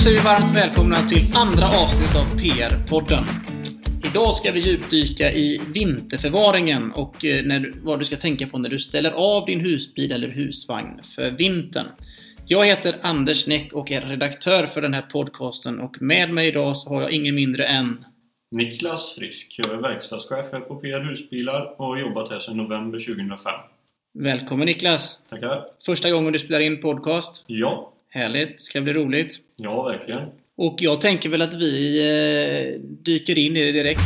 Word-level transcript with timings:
säger 0.00 0.18
vi 0.18 0.24
varmt 0.24 0.56
välkomna 0.56 0.96
till 0.96 1.24
andra 1.34 1.66
avsnittet 1.66 2.16
av 2.16 2.38
PR-podden. 2.40 3.24
Idag 4.10 4.34
ska 4.34 4.52
vi 4.52 4.60
djupdyka 4.60 5.32
i 5.32 5.60
vinterförvaringen 5.74 6.92
och 6.92 7.24
eh, 7.24 7.44
när, 7.44 7.72
vad 7.82 7.98
du 7.98 8.04
ska 8.04 8.16
tänka 8.16 8.46
på 8.46 8.58
när 8.58 8.68
du 8.68 8.78
ställer 8.78 9.10
av 9.10 9.46
din 9.46 9.60
husbil 9.60 10.12
eller 10.12 10.28
husvagn 10.28 11.00
för 11.14 11.30
vintern. 11.30 11.86
Jag 12.46 12.66
heter 12.66 12.94
Anders 13.02 13.46
Näck 13.46 13.72
och 13.72 13.90
är 13.92 14.00
redaktör 14.00 14.66
för 14.66 14.82
den 14.82 14.94
här 14.94 15.02
podcasten 15.02 15.80
och 15.80 16.02
med 16.02 16.32
mig 16.32 16.48
idag 16.48 16.76
så 16.76 16.88
har 16.88 17.02
jag 17.02 17.12
ingen 17.12 17.34
mindre 17.34 17.64
än 17.64 18.04
Niklas 18.50 19.14
Frisk. 19.14 19.54
Jag 19.58 19.72
är 19.72 19.82
verkstadschef 19.82 20.46
här 20.52 20.60
på 20.60 20.76
PR 20.76 21.00
Husbilar 21.00 21.74
och 21.78 21.86
har 21.86 21.98
jobbat 21.98 22.30
här 22.30 22.38
sedan 22.38 22.56
november 22.56 22.98
2005. 22.98 23.52
Välkommen 24.18 24.66
Niklas! 24.66 25.20
Tackar! 25.30 25.64
Första 25.86 26.10
gången 26.10 26.32
du 26.32 26.38
spelar 26.38 26.60
in 26.60 26.80
podcast. 26.80 27.44
Ja, 27.46 27.92
Härligt, 28.10 28.60
ska 28.60 28.80
bli 28.80 28.92
roligt. 28.92 29.40
ja 29.56 29.82
verkligen. 29.82 30.28
Och 30.56 30.76
jag 30.78 31.00
tänker 31.00 31.28
väl 31.28 31.42
att 31.42 31.54
vi 31.54 32.00
eh, 32.00 32.80
dyker 32.80 33.38
in 33.38 33.56
i 33.56 33.64
det 33.64 33.72
direkt. 33.72 34.00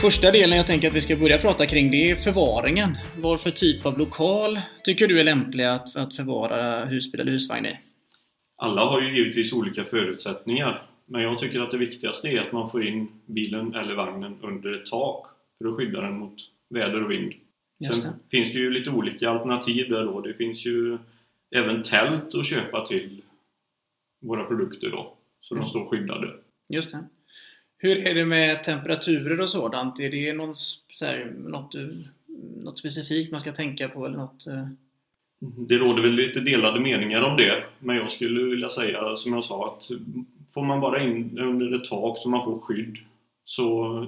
Första 0.00 0.30
delen 0.30 0.56
jag 0.56 0.66
tänker 0.66 0.88
att 0.88 0.94
vi 0.94 1.00
ska 1.00 1.16
börja 1.16 1.38
prata 1.38 1.66
kring 1.66 1.90
det 1.90 2.10
är 2.10 2.14
förvaringen. 2.14 2.96
Vad 3.16 3.40
för 3.40 3.50
typ 3.50 3.86
av 3.86 3.98
lokal 3.98 4.60
tycker 4.84 5.08
du 5.08 5.20
är 5.20 5.24
lämplig 5.24 5.64
att, 5.64 5.96
att 5.96 6.16
förvara 6.16 6.84
husbil 6.84 7.20
eller 7.20 7.32
husvagn 7.32 7.66
i? 7.66 7.78
Alla 8.56 8.84
har 8.84 9.00
ju 9.02 9.16
givetvis 9.16 9.52
olika 9.52 9.84
förutsättningar. 9.84 10.82
Men 11.06 11.22
jag 11.22 11.38
tycker 11.38 11.60
att 11.60 11.70
det 11.70 11.78
viktigaste 11.78 12.28
är 12.28 12.40
att 12.40 12.52
man 12.52 12.70
får 12.70 12.86
in 12.86 13.08
bilen 13.26 13.74
eller 13.74 13.94
vagnen 13.94 14.36
under 14.42 14.82
ett 14.82 14.86
tak 14.86 15.26
för 15.58 15.68
att 15.68 15.76
skydda 15.76 16.00
den 16.00 16.18
mot 16.18 16.34
väder 16.70 17.04
och 17.04 17.10
vind. 17.10 17.32
Just 17.78 18.02
Sen 18.02 18.12
det. 18.12 18.36
finns 18.36 18.52
det 18.52 18.58
ju 18.58 18.70
lite 18.70 18.90
olika 18.90 19.30
alternativ 19.30 19.90
där 19.90 20.04
då. 20.04 20.20
Det 20.20 20.34
finns 20.34 20.66
ju 20.66 20.98
även 21.50 21.82
tält 21.82 22.34
att 22.34 22.46
köpa 22.46 22.86
till 22.86 23.22
våra 24.20 24.44
produkter 24.44 24.90
då. 24.90 25.14
Så 25.40 25.54
Mm. 25.54 25.64
de 25.64 25.70
står 25.70 25.86
skyddade. 25.86 26.34
Just 26.68 26.90
det. 26.90 27.04
Hur 27.78 28.06
är 28.06 28.14
det 28.14 28.24
med 28.24 28.64
temperaturer 28.64 29.40
och 29.42 29.48
sådant? 29.48 30.00
Är 30.00 30.10
det 30.10 30.32
någon, 30.32 30.54
så 30.54 31.04
här, 31.04 31.32
något, 31.38 31.74
eh, 31.74 31.86
något 32.56 32.78
specifikt 32.78 33.30
man 33.32 33.40
ska 33.40 33.52
tänka 33.52 33.88
på 33.88 34.06
eller 34.06 34.16
något? 34.16 34.46
eh? 34.46 34.66
Det 35.40 35.74
råder 35.78 36.02
väl 36.02 36.12
lite 36.14 36.40
delade 36.40 36.80
meningar 36.80 37.22
om 37.22 37.36
det, 37.36 37.64
men 37.78 37.96
jag 37.96 38.10
skulle 38.10 38.42
vilja 38.44 38.70
säga 38.70 39.16
som 39.16 39.32
jag 39.32 39.44
sa 39.44 39.66
att 39.76 39.88
får 40.54 40.62
man 40.64 40.80
bara 40.80 41.02
in 41.02 41.38
under 41.38 41.74
ett 41.76 41.84
tak 41.84 42.18
så 42.18 42.28
man 42.28 42.44
får 42.44 42.58
skydd 42.60 42.96
så 43.44 44.06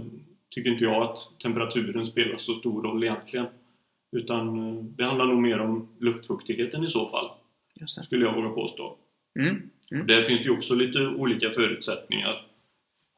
tycker 0.51 0.71
inte 0.71 0.85
jag 0.85 1.03
att 1.03 1.19
temperaturen 1.43 2.07
spelar 2.07 2.37
så 2.37 2.55
stor 2.55 2.83
roll 2.83 3.05
egentligen. 3.05 3.47
Utan 4.13 4.69
eh, 4.69 4.85
det 4.85 5.05
handlar 5.05 5.27
nog 5.27 5.43
mer 5.43 5.59
om 5.59 5.89
luftfuktigheten 5.99 6.85
i 6.85 6.89
så 6.89 7.09
fall, 7.09 7.31
skulle 7.87 8.25
jag 8.25 8.35
våga 8.35 8.49
påstå. 8.49 8.97
Mm. 9.41 9.71
Mm. 9.91 10.07
Där 10.07 10.23
finns 10.23 10.41
det 10.41 10.45
ju 10.45 10.57
också 10.57 10.75
lite 10.75 11.07
olika 11.07 11.51
förutsättningar. 11.51 12.47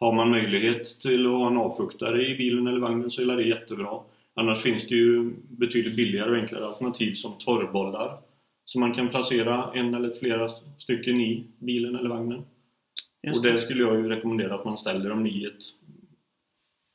Har 0.01 0.12
man 0.12 0.31
möjlighet 0.31 1.01
till 1.01 1.27
att 1.27 1.33
ha 1.33 1.47
en 1.47 1.57
avfuktare 1.57 2.27
i 2.27 2.37
bilen 2.37 2.67
eller 2.67 2.81
vagnen 2.81 3.11
så 3.11 3.23
är 3.23 3.37
det 3.37 3.43
jättebra. 3.43 4.01
Annars 4.34 4.62
finns 4.62 4.87
det 4.87 4.95
ju 4.95 5.33
betydligt 5.49 5.97
billigare 5.97 6.31
och 6.31 6.37
enklare 6.37 6.67
alternativ 6.67 7.15
som 7.15 7.33
torrbollar. 7.39 8.19
Så 8.65 8.79
man 8.79 8.95
kan 8.95 9.09
placera 9.09 9.73
en 9.75 9.95
eller 9.95 10.11
flera 10.11 10.49
stycken 10.79 11.21
i 11.21 11.45
bilen 11.59 11.97
eller 11.97 12.09
vagnen. 12.09 12.43
Just 13.23 13.37
och 13.37 13.45
det. 13.45 13.53
där 13.53 13.59
skulle 13.59 13.83
jag 13.83 13.97
ju 13.97 14.09
rekommendera 14.09 14.55
att 14.55 14.65
man 14.65 14.79
ställer 14.79 15.11
dem 15.11 15.27
i 15.27 15.45
ett 15.45 15.62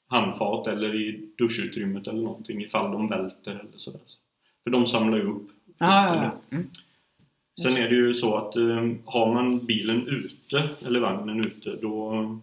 handfat 0.08 0.68
eller 0.68 0.96
i 0.96 1.30
duschutrymmet 1.38 2.08
eller 2.08 2.22
någonting 2.22 2.62
ifall 2.62 2.92
de 2.92 3.10
välter 3.10 3.52
eller 3.52 3.78
sådär. 3.78 4.02
För 4.64 4.72
de 4.72 4.88
samlar 4.88 5.18
ju 5.18 5.24
upp 5.24 5.50
Ah, 5.80 6.16
ja, 6.16 6.24
ja. 6.24 6.58
Mm. 6.58 6.68
Sen 7.62 7.78
är 7.78 7.90
det 7.90 7.96
ju 7.96 8.14
så 8.14 8.36
att 8.36 8.56
eh, 8.56 8.92
har 9.06 9.34
man 9.34 9.66
bilen 9.66 10.08
ute 10.08 10.70
eller 10.86 11.00
vagnen 11.00 11.40
ute 11.40 11.76
då 11.82 12.40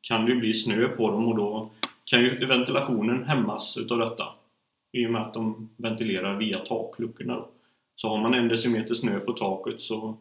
kan 0.00 0.24
det 0.24 0.32
ju 0.32 0.40
bli 0.40 0.54
snö 0.54 0.88
på 0.88 1.10
dem 1.10 1.28
och 1.28 1.36
då 1.36 1.70
kan 2.04 2.20
ju 2.20 2.46
ventilationen 2.46 3.24
hämmas 3.24 3.76
utav 3.76 3.98
detta. 3.98 4.24
I 4.92 5.06
och 5.06 5.10
med 5.10 5.22
att 5.22 5.34
de 5.34 5.68
ventilerar 5.76 6.36
via 6.36 6.58
takluckorna. 6.58 7.34
Då. 7.34 7.48
Så 7.96 8.08
har 8.08 8.18
man 8.18 8.34
en 8.34 8.48
decimeter 8.48 8.94
snö 8.94 9.20
på 9.20 9.32
taket 9.32 9.80
så 9.80 10.16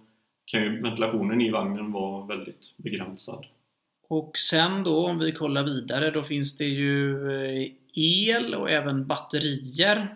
kan 0.45 0.61
ju 0.63 0.81
ventilationen 0.81 1.41
i 1.41 1.51
vagnen 1.51 1.91
vara 1.91 2.25
väldigt 2.25 2.78
begränsad. 2.78 3.45
Och 4.09 4.38
sen 4.38 4.84
då 4.84 5.08
om 5.08 5.20
vi 5.20 5.31
kollar 5.31 5.64
vidare 5.64 6.12
då 6.12 6.24
finns 6.24 6.58
det 6.58 6.66
ju 6.66 7.31
eh, 7.31 7.72
el 7.94 8.56
och 8.56 8.70
även 8.70 9.08
batterier 9.08 10.16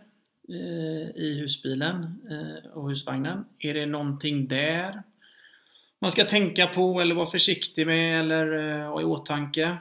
eh, 0.49 1.23
i 1.23 1.39
husbilen 1.41 2.03
eh, 2.29 2.71
och 2.71 2.89
husvagnen. 2.89 3.45
Är 3.59 3.73
det 3.73 3.85
någonting 3.85 4.47
där 4.47 5.03
man 6.01 6.11
ska 6.11 6.23
tänka 6.23 6.67
på 6.67 7.01
eller 7.01 7.15
vara 7.15 7.25
försiktig 7.25 7.87
med 7.87 8.19
eller 8.19 8.77
ha 8.85 9.01
i 9.01 9.03
åtanke? 9.03 9.77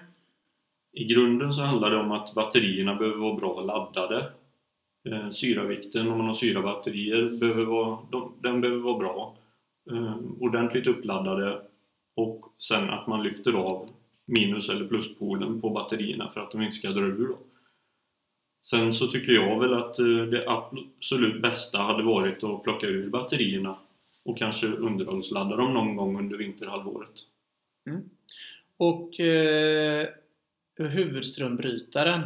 I 0.92 1.04
grunden 1.04 1.54
så 1.54 1.62
handlar 1.62 1.90
det 1.90 1.96
om 1.96 2.12
att 2.12 2.34
batterierna 2.34 2.94
behöver 2.94 3.18
vara 3.18 3.34
bra 3.34 3.60
laddade. 3.60 4.30
Syravikten, 5.32 6.08
om 6.08 6.18
man 6.18 6.26
har 6.26 6.34
syrabatterier, 6.34 7.30
behöver 7.30 7.64
vara, 7.64 7.98
den 8.42 8.60
behöver 8.60 8.80
vara 8.80 8.98
bra. 8.98 9.36
Ordentligt 10.40 10.86
uppladdade 10.86 11.62
och 12.16 12.54
sen 12.58 12.90
att 12.90 13.06
man 13.06 13.22
lyfter 13.22 13.52
av 13.52 13.88
minus 14.32 14.68
eller 14.68 14.88
pluspolen 14.88 15.60
på 15.60 15.70
batterierna 15.70 16.30
för 16.30 16.40
att 16.40 16.50
de 16.50 16.62
inte 16.62 16.76
ska 16.76 16.90
dra 16.90 17.06
ur. 17.06 17.28
Då. 17.28 17.38
Sen 18.62 18.94
så 18.94 19.06
tycker 19.06 19.32
jag 19.32 19.60
väl 19.60 19.74
att 19.74 19.98
eh, 19.98 20.06
det 20.06 20.44
absolut 20.48 21.42
bästa 21.42 21.78
hade 21.78 22.02
varit 22.02 22.44
att 22.44 22.62
plocka 22.62 22.86
ur 22.86 23.10
batterierna 23.10 23.76
och 24.24 24.38
kanske 24.38 24.66
underhållsladda 24.66 25.56
dem 25.56 25.74
någon 25.74 25.96
gång 25.96 26.18
under 26.18 26.36
vinterhalvåret. 26.36 27.12
Och 28.76 29.20
eh, 29.20 30.08
huvudströmbrytaren. 30.78 32.20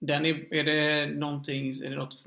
Den 0.00 0.26
är, 0.26 0.54
är 0.54 0.64
det 0.64 1.06
någonting, 1.14 1.68
är 1.68 1.90
det 1.90 1.96
något, 1.96 2.22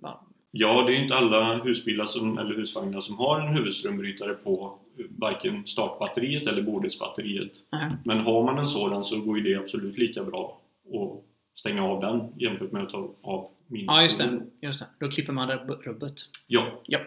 va? 0.00 0.20
Ja, 0.50 0.82
det 0.86 0.92
är 0.92 1.02
inte 1.02 1.14
alla 1.14 1.62
husbilar 1.62 2.06
som, 2.06 2.38
eller 2.38 2.54
husvagnar 2.54 3.00
som 3.00 3.18
har 3.18 3.40
en 3.40 3.54
huvudströmbrytare 3.54 4.34
på 4.34 4.78
varken 5.08 5.66
startbatteriet 5.66 6.46
eller 6.46 6.62
bordsbatteriet. 6.62 7.52
Nej. 7.72 7.90
Men 8.04 8.18
har 8.20 8.44
man 8.44 8.58
en 8.58 8.68
sådan 8.68 9.04
så 9.04 9.20
går 9.20 9.38
ju 9.38 9.44
det 9.44 9.60
absolut 9.60 9.98
lika 9.98 10.24
bra 10.24 10.60
att 10.94 11.24
stänga 11.58 11.84
av 11.84 12.00
den 12.00 12.32
jämfört 12.36 12.72
med 12.72 12.82
att 12.82 12.90
ta 12.90 13.10
av 13.22 13.48
min. 13.66 13.84
Ja, 13.84 14.02
just 14.02 14.18
det. 14.18 14.40
Just 14.60 14.80
det. 14.80 14.86
Då 15.06 15.10
klipper 15.10 15.32
man 15.32 15.50
rubb- 15.50 15.82
rubbet. 15.84 16.14
Ja. 16.46 16.66
Ja. 16.86 16.98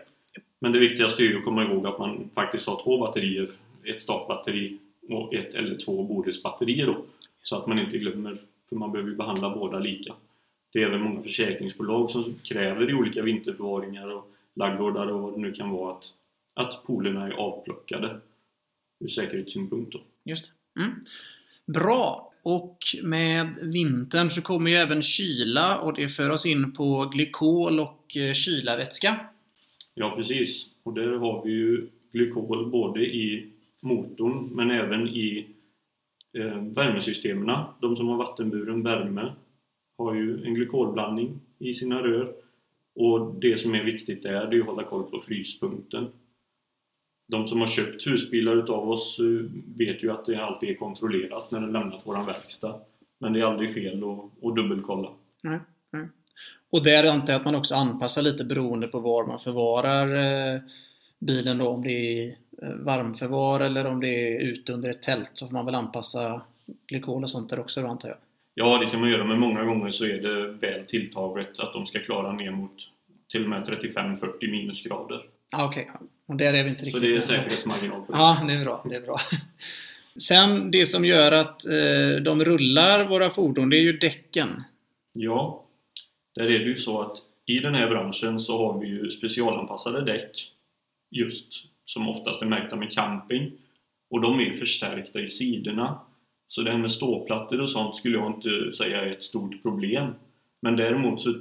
Men 0.60 0.72
det 0.72 0.80
viktigaste 0.80 1.24
är 1.24 1.26
ju 1.26 1.38
att 1.38 1.44
komma 1.46 1.64
ihåg 1.64 1.88
att 1.88 2.00
man 2.00 2.30
faktiskt 2.36 2.68
har 2.68 2.84
två 2.84 2.98
batterier. 2.98 3.50
Ett 3.84 4.02
startbatteri 4.02 4.78
och 5.10 5.34
ett 5.34 5.54
eller 5.54 5.78
två 5.78 6.04
bordsbatterier 6.04 6.86
då. 6.86 6.98
Så 7.44 7.56
att 7.58 7.68
man 7.68 7.80
inte 7.80 7.98
glömmer, 7.98 8.38
för 8.70 8.76
man 8.76 8.92
behöver 8.92 9.12
ju 9.12 9.18
behandla 9.18 9.50
båda 9.50 9.80
lika. 9.80 10.14
Det 10.74 10.84
är 10.84 10.88
även 10.88 11.02
många 11.02 11.22
försäkringsbolag 11.22 12.12
som 12.12 12.36
kräver 12.44 12.90
i 12.90 12.94
olika 12.94 13.22
vinterförvaringar 13.22 14.08
och 14.16 14.28
laggårdar 14.56 15.08
och 15.08 15.22
vad 15.22 15.34
det 15.34 15.40
nu 15.40 15.52
kan 15.52 15.70
vara 15.70 15.94
att, 15.94 16.14
att 16.54 16.84
polerna 16.86 17.28
är 17.28 17.32
avplockade 17.32 18.20
ur 19.00 19.08
säkerhetssynpunkt. 19.08 19.94
Då. 19.94 20.02
Just 20.24 20.52
det. 20.74 20.82
Mm. 20.82 20.94
Bra! 21.66 22.28
Och 22.44 22.78
med 23.04 23.48
vintern 23.62 24.30
så 24.30 24.42
kommer 24.42 24.72
ju 24.72 24.78
även 24.78 25.02
kyla 25.02 25.80
och 25.80 25.94
det 25.94 26.10
för 26.10 26.30
oss 26.30 26.46
in 26.46 26.74
på 26.74 27.06
glykol 27.06 27.80
och 27.80 28.18
eh, 28.18 28.34
kylarvätska. 28.34 29.20
Ja 29.94 30.14
precis, 30.16 30.68
och 30.84 30.94
där 30.94 31.12
har 31.12 31.44
vi 31.44 31.52
ju 31.52 31.88
glykol 32.12 32.70
både 32.70 33.06
i 33.06 33.52
motorn 33.80 34.50
men 34.52 34.72
även 34.72 35.08
i 35.08 35.48
eh, 36.34 36.64
värmesystemen. 36.64 37.66
De 37.82 37.96
som 37.96 38.08
har 38.08 38.18
vattenburen 38.18 38.84
värme 38.84 39.32
har 39.98 40.14
ju 40.16 40.46
en 40.46 40.54
glykolblandning 40.54 41.40
i 41.60 41.74
sina 41.74 42.02
rör. 42.02 42.34
Och 42.96 43.36
det 43.36 43.62
som 43.62 43.76
är 43.76 43.84
viktigt 43.84 44.24
där, 44.24 44.48
det 44.48 44.58
är 44.58 44.60
att 44.60 44.66
hålla 44.66 44.84
koll 44.84 45.04
på 45.04 45.20
fryspunkten. 45.20 46.08
De 47.32 47.48
som 47.48 47.60
har 47.60 47.68
köpt 47.68 48.08
husbilar 48.08 48.56
utav 48.56 48.92
oss 48.92 49.20
eh, 49.20 49.52
vet 49.78 50.04
ju 50.04 50.12
att 50.12 50.26
det 50.26 50.36
alltid 50.36 50.70
är 50.70 50.76
kontrollerat 50.76 51.52
när 51.52 51.60
den 51.60 51.72
lämnat 51.72 52.08
våran 52.08 52.26
verkstad. 52.26 52.76
Men 53.20 53.34
det 53.34 53.40
är 53.40 53.44
aldrig 53.44 53.74
fel 53.74 54.04
att, 54.04 54.46
att 54.48 54.56
dubbelkolla. 54.56 55.10
Nej. 55.42 55.60
nej. 55.92 56.08
Och 56.72 56.84
där 56.84 57.12
antar 57.12 57.34
jag 57.34 57.40
att 57.40 57.46
man 57.46 57.56
också 57.56 57.76
anpassar 57.76 58.22
lite 58.22 58.46
beroende 58.46 58.88
på 58.88 59.00
var 59.00 59.28
man 59.28 59.40
förvarar 59.40 60.08
eh, 60.56 60.62
bilen 61.20 61.58
då. 61.58 61.68
Om 61.68 61.84
det 61.84 61.92
är 61.92 62.28
eh, 62.62 62.74
varmförvar 62.74 63.60
eller 63.60 63.88
om 63.88 64.00
det 64.00 64.36
är 64.36 64.42
ute 64.42 64.74
under 64.74 64.90
ett 64.90 65.02
tält 65.02 65.32
så 65.34 65.46
får 65.48 65.54
man 65.54 65.66
väl 65.66 65.76
anpassa 65.76 66.42
glykol 66.88 67.24
och 67.24 67.30
sånt 67.30 67.50
där 67.50 67.60
också 67.60 67.82
då 67.82 67.88
antar 67.88 68.10
jag. 68.10 68.18
Ja, 68.54 68.78
det 68.78 68.90
kan 68.90 69.00
man 69.00 69.10
göra, 69.10 69.26
men 69.26 69.40
många 69.40 69.64
gånger 69.64 69.92
så 69.92 70.06
är 70.06 70.22
det 70.22 70.48
väl 70.48 70.86
tilltaget 70.86 71.60
att 71.60 71.74
de 71.74 71.86
ska 71.86 72.00
klara 72.00 72.34
ner 72.34 72.52
mot 72.52 72.76
till 73.32 73.44
och 73.44 73.50
med 73.50 73.64
35-40 73.64 74.52
minusgrader. 74.52 75.26
Ah, 75.52 75.66
Okej, 75.66 75.90
ja. 75.94 76.00
och 76.28 76.36
där 76.36 76.54
är 76.54 76.64
vi 76.64 76.70
inte 76.70 76.80
Så 76.80 76.86
riktigt 76.86 77.02
det 77.02 77.18
är 77.18 77.22
säkerhetsmarginal 77.22 78.02
på 78.02 78.12
det. 78.12 78.18
Ja, 78.18 78.44
det 78.48 78.54
är 78.54 78.64
bra. 78.64 78.86
Det 78.90 78.96
är 78.96 79.02
bra. 79.02 79.18
Sen 80.20 80.72
det 80.72 80.86
som 80.86 81.06
gör 81.06 81.32
att 81.32 81.66
eh, 81.66 82.22
de 82.24 82.44
rullar 82.46 83.08
våra 83.08 83.30
fordon, 83.30 83.70
det 83.70 83.78
är 83.78 83.84
ju 83.84 83.98
däcken. 83.98 84.64
Ja, 85.14 85.66
där 86.36 86.44
är 86.44 86.60
det 86.60 86.66
ju 86.66 86.78
så 86.78 87.02
att 87.02 87.18
i 87.46 87.60
den 87.60 87.76
här 87.76 87.90
branschen 87.90 88.40
så 88.40 88.58
har 88.58 88.80
vi 88.80 88.88
ju 88.88 89.12
specialanpassade 89.12 90.06
däck 90.06 90.52
just 91.12 91.48
som 91.86 92.10
oftast 92.10 92.42
är 92.42 92.46
märkta 92.46 92.76
med 92.76 92.92
camping. 92.92 93.52
Och 94.10 94.22
de 94.22 94.40
är 94.40 94.54
förstärkta 94.54 95.20
i 95.20 95.28
sidorna. 95.28 96.00
Så 96.48 96.62
det 96.62 96.72
här 96.72 96.78
med 96.78 96.92
ståplattor 96.92 97.62
och 97.62 97.70
sånt 97.70 97.96
skulle 97.96 98.18
jag 98.18 98.32
inte 98.32 98.78
säga 98.78 99.02
är 99.02 99.12
ett 99.12 99.24
stort 99.24 99.62
problem. 99.62 100.14
Men 100.62 100.76
däremot 100.76 101.22
så 101.22 101.36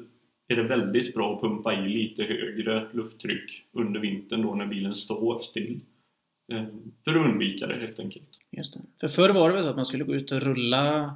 är 0.54 0.56
det 0.56 0.62
väldigt 0.62 1.14
bra 1.14 1.34
att 1.34 1.40
pumpa 1.40 1.74
i 1.74 1.88
lite 1.88 2.22
högre 2.24 2.86
lufttryck 2.92 3.62
under 3.72 4.00
vintern 4.00 4.42
då 4.42 4.54
när 4.54 4.66
bilen 4.66 4.94
står 4.94 5.40
still. 5.40 5.80
Eh, 6.52 6.64
för 7.04 7.10
att 7.10 7.26
undvika 7.26 7.66
det 7.66 7.74
helt 7.80 7.98
enkelt. 8.00 8.28
Just 8.50 8.74
det. 8.74 8.80
För 9.00 9.08
förr 9.08 9.34
var 9.34 9.48
det 9.48 9.54
väl 9.54 9.64
så 9.64 9.70
att 9.70 9.76
man 9.76 9.86
skulle 9.86 10.04
gå 10.04 10.14
ut 10.14 10.32
och 10.32 10.40
rulla 10.42 11.14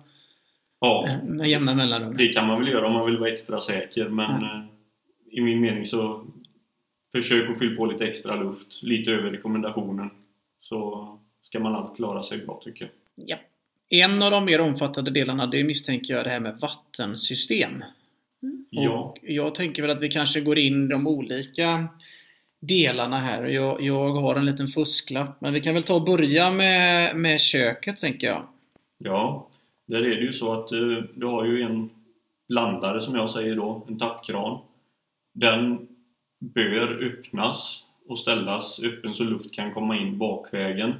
Ja, 0.81 1.07
eh, 1.09 1.25
med 1.29 1.49
jämna 1.49 1.75
mellanrum? 1.75 2.17
det 2.17 2.29
kan 2.29 2.47
man 2.47 2.59
väl 2.59 2.69
göra 2.73 2.87
om 2.87 2.93
man 2.93 3.07
vill 3.07 3.17
vara 3.19 3.31
extra 3.31 3.61
säker 3.61 4.09
men 4.09 4.31
Ja. 4.43 4.57
eh, 4.57 4.65
i 5.39 5.41
min 5.41 5.61
mening 5.61 5.85
så 5.85 6.27
försök 7.13 7.51
att 7.51 7.59
fylla 7.59 7.77
på 7.77 7.87
lite 7.87 8.07
extra 8.07 8.37
luft, 8.43 8.83
lite 8.83 9.11
över 9.11 9.31
rekommendationen. 9.31 10.11
Så 10.61 11.09
ska 11.43 11.61
man 11.61 11.75
allt 11.75 11.97
klara 11.97 12.23
sig 12.23 12.39
bra 12.39 12.61
tycker 12.65 12.85
jag. 12.85 12.91
Ja. 13.29 13.37
En 13.89 14.23
av 14.23 14.31
de 14.31 14.45
mer 14.45 14.61
omfattande 14.61 15.11
delarna 15.11 15.47
det 15.47 15.65
misstänker 15.65 16.15
jag 16.15 16.25
det 16.25 16.31
här 16.31 16.41
med 16.41 16.59
vattensystem. 16.61 17.85
Ja, 18.71 18.99
Och 18.99 19.19
jag 19.23 19.55
tänker 19.55 19.83
väl 19.83 19.91
att 19.91 20.03
vi 20.03 20.09
kanske 20.09 20.41
går 20.41 20.59
in 20.59 20.89
de 20.89 21.07
olika 21.07 21.89
delarna 22.61 23.17
här. 23.17 23.45
Jag, 23.45 23.83
jag 23.83 24.13
har 24.13 24.37
en 24.37 24.45
liten 24.47 24.69
fusklapp. 24.69 25.41
Men 25.41 25.53
vi 25.53 25.61
kan 25.61 25.75
väl 25.75 25.83
ta 25.83 25.95
och 25.95 26.05
börja 26.05 26.51
med, 26.51 27.17
med 27.17 27.41
köket 27.41 27.99
tänker 27.99 28.27
jag. 28.27 28.43
ja, 28.99 29.49
där 29.87 29.97
är 29.99 30.17
det 30.17 30.23
ju 30.25 30.33
så 30.33 30.53
att 30.53 30.73
eh, 30.73 31.03
du 31.15 31.27
har 31.27 31.45
ju 31.45 31.63
en 31.63 31.91
blandare 32.49 33.01
som 33.01 33.15
jag 33.15 33.31
säger 33.31 33.57
då, 33.57 33.87
en 33.89 33.99
tappkran. 33.99 34.59
Den 35.35 35.89
bör 36.41 37.05
öppnas 37.05 37.83
och 38.09 38.19
ställas 38.19 38.81
öppen 38.83 39.15
så 39.15 39.25
luft 39.25 39.55
kan 39.55 39.75
komma 39.75 39.97
in 39.97 40.19
bakvägen. 40.19 40.91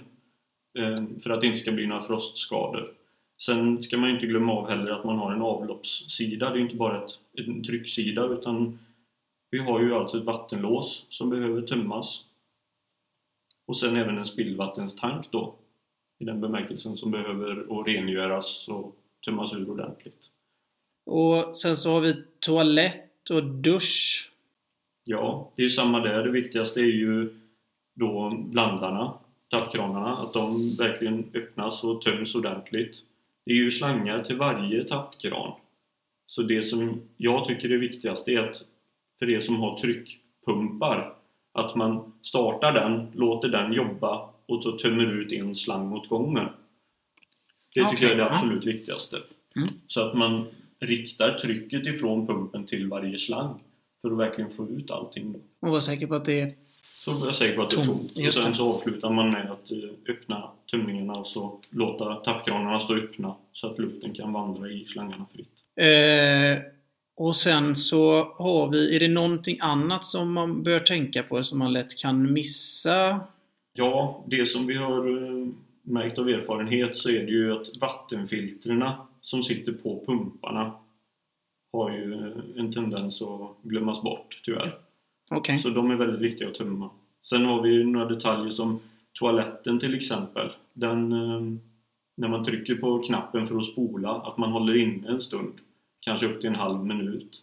eh, 0.79 1.05
För 1.23 1.31
att 1.31 1.41
det 1.41 1.47
inte 1.47 1.59
ska 1.59 1.73
bli 1.73 1.87
några 1.87 2.03
frostskador. 2.03 2.93
Sen 3.39 3.83
ska 3.83 3.97
man 3.97 4.09
ju 4.09 4.15
inte 4.15 4.27
glömma 4.27 4.53
av 4.53 4.69
heller 4.69 4.91
att 4.91 5.05
man 5.05 5.19
har 5.19 5.33
en 5.33 5.43
avloppssida. 5.43 6.51
Det 6.51 6.59
är 6.59 6.63
inte 6.63 6.77
bara 6.77 7.05
ett, 7.05 7.19
en 7.33 7.65
trycksida 7.65 8.25
utan 8.25 8.79
vi 9.51 9.59
har 9.59 9.81
ju 9.81 9.95
alltså 9.95 10.19
ett 10.19 10.25
vattenlås 10.25 11.07
som 11.09 11.31
behöver 11.31 11.63
tömmas. 11.63 12.25
Och 13.67 13.77
sen 13.77 13.97
även 13.97 14.19
en 14.19 14.27
spillvattenstank 14.27 15.27
då. 15.31 15.55
I 16.19 16.25
den 16.25 16.41
bemärkelsen 16.41 16.97
som 16.97 17.11
behöver 17.11 17.85
rengöras 17.85 18.69
och 18.69 18.97
tömmas 19.25 19.53
ur 19.53 19.71
ordentligt. 19.71 20.31
Och 21.07 21.57
sen 21.57 21.77
så 21.77 21.91
har 21.91 22.01
vi 22.01 22.25
toalett 22.41 23.31
och 23.31 23.45
dusch. 23.45 24.31
Ja, 25.05 25.53
det 25.57 25.63
är 25.63 25.65
ju 25.65 25.71
samma 25.71 26.01
där. 26.01 26.25
Det 26.25 26.31
viktigaste 26.31 26.81
är 26.81 26.85
ju 26.85 27.41
då 27.95 28.31
blandarna, 28.31 29.15
tappkranarna, 29.51 30.17
att 30.17 30.33
de 30.33 30.77
verkligen 30.77 31.31
öppnas 31.35 31.85
och 31.85 32.03
töms 32.03 32.35
ordentligt. 32.35 33.03
Det 33.47 33.53
är 33.53 33.57
ju 33.57 33.71
slangar 33.71 34.23
till 34.23 34.37
varje 34.37 34.85
tappkran. 34.85 35.53
Så 36.27 36.43
det 36.43 36.63
som 36.63 37.03
jag 37.17 37.45
tycker 37.45 37.73
är 37.73 37.79
viktigast 37.79 38.29
är 38.29 38.39
att 38.39 38.65
för 39.19 39.31
er 39.31 39.41
som 39.41 39.57
har 39.57 39.79
tryckpumpar, 39.79 41.15
att 41.53 41.75
man 41.75 42.13
startar 42.23 42.73
den, 42.73 43.07
låter 43.15 43.49
den 43.49 43.73
jobba 43.73 44.31
och 44.47 44.63
så 44.63 44.79
tömmer 44.79 45.05
ut 45.05 45.33
en 45.33 45.57
slang 45.57 45.93
åt 45.93 46.09
gången. 46.09 46.49
Det 47.75 47.91
tycker 47.91 47.95
Okej, 47.95 48.09
jag 48.09 48.13
är 48.13 48.17
det 48.17 48.31
absolut 48.31 48.67
viktigaste. 48.67 49.17
Mm. 49.57 49.69
Så 49.87 50.01
att 50.01 50.17
man 50.17 50.47
riktar 50.79 51.39
trycket 51.39 51.87
ifrån 51.87 52.27
pumpen 52.27 52.67
till 52.67 52.89
varje 52.89 53.19
slang 53.19 53.61
för 54.03 54.11
att 54.11 54.19
verkligen 54.19 54.51
få 54.51 54.69
ut 54.69 54.91
allting. 54.91 55.35
Och 55.61 55.71
var 55.71 55.81
säker 55.81 56.07
på 56.07 56.15
att 56.15 56.25
det 56.25 56.41
är... 56.41 56.64
Så 57.05 57.23
är 57.23 57.27
jag 57.27 57.37
säker 57.37 57.57
på 57.57 57.63
att 57.63 57.71
det 57.71 57.81
är 57.81 57.85
Tomt. 57.85 58.13
Och 58.27 58.35
sen 58.35 58.55
så 58.55 58.75
avslutar 58.75 59.11
man 59.11 59.31
med 59.31 59.51
att 59.51 59.71
eh, 59.71 59.79
öppna 60.09 60.51
tömningarna 60.71 61.13
och 61.13 61.27
så 61.27 61.61
låta 61.71 62.15
tappkranarna 62.15 62.81
stå 62.81 62.97
öppna 62.97 63.35
så 63.53 63.67
att 63.67 63.79
luften 63.79 64.15
kan 64.15 64.33
vandra 64.33 64.71
i 64.71 64.85
slangarna 64.85 65.27
fritt. 65.33 65.49
Eh, 65.77 66.63
och 67.17 67.37
sen 67.37 67.77
så 67.77 68.33
har 68.37 68.69
vi... 68.71 68.97
Är 68.97 69.01
det 69.01 69.09
någonting 69.09 69.59
annat 69.61 70.05
som 70.05 70.33
man 70.33 70.63
bör 70.63 70.81
tänka 70.81 71.23
på 71.23 71.45
som 71.45 71.59
man 71.59 71.73
lätt 71.73 71.97
kan 71.99 72.33
missa? 72.33 73.21
Ja, 73.73 74.25
det 74.27 74.47
som 74.47 74.67
vi 74.67 74.77
har 74.77 75.09
eh, 75.09 75.49
märkt 75.83 76.19
av 76.19 76.29
erfarenhet 76.29 76.97
så 76.97 77.09
är 77.09 77.23
det 77.27 77.33
ju 77.33 77.53
att 77.53 77.77
vattenfiltrerna 77.81 79.07
som 79.21 79.43
sitter 79.43 79.73
på 79.73 80.05
pumparna 80.07 80.73
har 81.73 81.91
ju 81.91 82.15
eh, 82.15 82.61
en 82.61 82.73
tendens 82.73 83.23
att 83.23 83.57
glömmas 83.63 84.03
bort 84.03 84.41
tyvärr. 84.45 84.79
Okej. 85.31 85.59
Så 85.59 85.71
de 85.71 85.91
är 85.91 85.97
väldigt 85.97 86.21
viktiga 86.21 86.49
att 86.49 86.55
tömma. 86.55 86.91
Sen 87.23 87.45
har 87.45 87.63
vi 87.63 87.85
några 87.85 88.09
detaljer 88.09 88.51
som 88.51 88.81
toaletten 89.13 89.81
till 89.81 89.95
exempel. 89.95 90.51
Den, 90.73 91.13
eh, 91.13 91.43
när 92.17 92.29
man 92.29 92.45
trycker 92.45 92.75
på 92.75 93.03
knappen 93.03 93.47
för 93.47 93.59
att 93.59 93.67
spola, 93.67 94.11
att 94.11 94.39
man 94.39 94.53
håller 94.53 94.77
inne 94.77 95.09
en 95.09 95.21
stund. 95.21 95.53
Kanske 96.01 96.27
upp 96.27 96.41
till 96.41 96.49
en 96.49 96.55
halv 96.55 96.85
minut. 96.85 97.43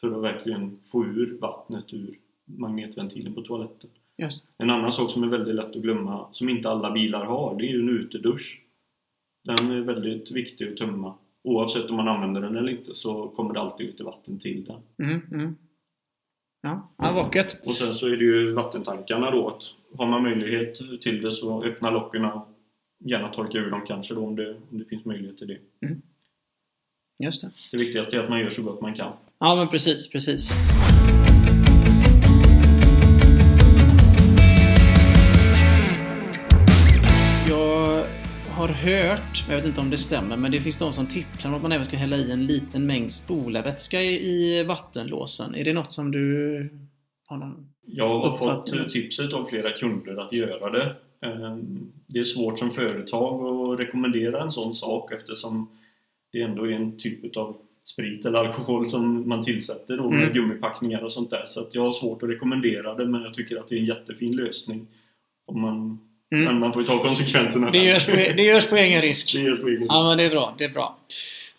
För 0.00 0.16
att 0.16 0.22
verkligen 0.22 0.78
få 0.84 1.04
ur 1.04 1.38
vattnet 1.40 1.94
ur 1.94 2.18
magnetventilen 2.44 3.34
på 3.34 3.42
toaletten. 3.42 3.90
Just. 4.18 4.46
En 4.58 4.70
annan 4.70 4.92
sak 4.92 5.10
som 5.10 5.22
är 5.22 5.28
väldigt 5.28 5.54
lätt 5.54 5.76
att 5.76 5.82
glömma, 5.82 6.26
som 6.32 6.48
inte 6.48 6.70
alla 6.70 6.90
bilar 6.90 7.24
har, 7.24 7.58
det 7.58 7.66
är 7.66 7.70
ju 7.70 7.80
en 7.80 7.88
utedusch. 7.88 8.62
Den 9.44 9.70
är 9.70 9.80
väldigt 9.80 10.30
viktig 10.30 10.68
att 10.68 10.76
tömma. 10.76 11.14
Oavsett 11.42 11.90
om 11.90 11.96
man 11.96 12.08
använder 12.08 12.40
den 12.40 12.56
eller 12.56 12.72
inte 12.72 12.94
så 12.94 13.28
kommer 13.28 13.54
det 13.54 13.60
alltid 13.60 13.86
lite 13.86 14.04
vatten 14.04 14.38
till 14.38 14.64
den. 14.64 15.08
Mm, 15.08 15.20
mm. 15.32 15.56
Ja, 16.66 16.88
ja 16.96 17.12
vackert. 17.12 17.56
Och 17.64 17.76
sen 17.76 17.94
så 17.94 18.06
är 18.06 18.16
det 18.16 18.24
ju 18.24 18.52
vattentankarna 18.52 19.30
då. 19.30 19.48
Att 19.48 19.62
har 19.98 20.06
man 20.06 20.22
möjlighet 20.22 21.00
till 21.00 21.22
det 21.22 21.32
så 21.32 21.64
öppna 21.64 21.90
locken 21.90 22.24
och 22.24 22.48
gärna 23.04 23.28
torka 23.28 23.58
ur 23.58 23.70
dem 23.70 23.84
kanske 23.86 24.14
då 24.14 24.26
om 24.26 24.36
det, 24.36 24.50
om 24.70 24.78
det 24.78 24.84
finns 24.84 25.04
möjlighet 25.04 25.38
till 25.38 25.46
det. 25.48 25.58
Just 27.24 27.42
det. 27.42 27.50
Det 27.70 27.76
viktigaste 27.76 28.16
är 28.16 28.20
att 28.20 28.30
man 28.30 28.40
gör 28.40 28.50
så 28.50 28.62
gott 28.62 28.80
man 28.80 28.94
kan. 28.94 29.12
Ja, 29.38 29.56
men 29.56 29.68
precis, 29.68 30.08
precis. 30.10 30.50
Har 38.68 39.08
hört, 39.08 39.44
jag 39.48 39.56
vet 39.56 39.66
inte 39.66 39.80
om 39.80 39.90
det 39.90 39.98
stämmer, 39.98 40.36
men 40.36 40.50
det 40.52 40.58
finns 40.60 40.78
de 40.78 40.92
som 40.92 41.06
tipsar 41.06 41.48
om 41.48 41.54
att 41.54 41.62
man 41.62 41.72
även 41.72 41.86
ska 41.86 41.96
hälla 41.96 42.16
i 42.16 42.32
en 42.32 42.46
liten 42.46 42.86
mängd 42.86 43.12
spolarvätska 43.12 44.00
i, 44.02 44.14
i 44.14 44.64
vattenlåsen. 44.64 45.54
Är 45.54 45.64
det 45.64 45.72
något 45.72 45.92
som 45.92 46.10
du 46.10 46.70
har 47.26 47.36
någon... 47.36 47.66
Jag 47.86 48.18
har 48.18 48.38
fått 48.38 48.88
tipset 48.92 49.32
av 49.32 49.44
flera 49.44 49.72
kunder 49.72 50.16
att 50.16 50.32
göra 50.32 50.70
det. 50.70 50.96
Ehm, 51.26 51.92
Det 52.06 52.18
är 52.18 52.24
svårt 52.24 52.58
som 52.58 52.70
företag 52.70 53.46
att 53.72 53.80
rekommendera 53.80 54.42
en 54.42 54.52
sån 54.52 54.74
sak 54.74 55.12
eftersom 55.12 55.70
det 56.32 56.42
ändå 56.42 56.64
är 56.66 56.72
en 56.72 56.98
typ 56.98 57.36
av 57.36 57.56
sprit 57.84 58.26
eller 58.26 58.38
alkohol 58.38 58.88
som 58.90 59.28
man 59.28 59.42
tillsätter 59.42 59.96
då 59.96 60.10
med 60.10 60.22
Mm. 60.22 60.34
gummipackningar 60.34 61.02
och 61.04 61.12
sånt 61.12 61.30
där. 61.30 61.44
Så 61.46 61.60
att 61.60 61.74
jag 61.74 61.82
har 61.82 61.92
svårt 61.92 62.22
att 62.22 62.28
rekommendera 62.28 62.94
det 62.94 63.06
men 63.06 63.22
jag 63.22 63.34
tycker 63.34 63.56
att 63.56 63.68
det 63.68 63.74
är 63.74 63.78
en 63.78 63.84
jättefin 63.84 64.36
lösning. 64.36 64.86
Om 65.46 65.60
man, 65.60 65.98
Mm. 66.34 66.44
Men 66.44 66.58
man 66.58 66.72
får 66.72 66.82
ju 66.82 66.88
ta 66.88 67.02
konsekvenserna 67.02 67.70
Det 67.70 67.78
görs, 67.78 68.06
på, 68.06 68.12
det 68.36 68.42
görs 68.42 68.68
på 68.68 68.76
egen 68.76 69.02
risk. 69.02 69.34
Det 69.34 69.40
görs 69.40 69.60
på 69.60 69.68
egen 69.68 69.86
Ja, 69.88 70.08
men 70.08 70.18
det 70.18 70.24
är 70.24 70.30
bra. 70.30 70.54
Det 70.58 70.64
är 70.64 70.68
bra. 70.68 70.98